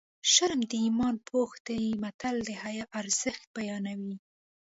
[0.33, 4.15] شرم د ایمان پوښ دی متل د حیا ارزښت بیانوي